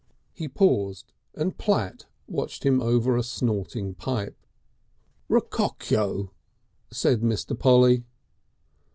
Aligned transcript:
He 0.33 0.47
paused, 0.47 1.13
and 1.35 1.59
Platt 1.59 2.07
watched 2.27 2.65
him 2.65 2.81
over 2.81 3.15
a 3.15 3.21
snorting 3.21 3.93
pipe. 3.93 4.35
"Rockcockyo," 5.29 6.31
said 6.89 7.21
Mr. 7.21 7.55
Polly. 7.59 8.03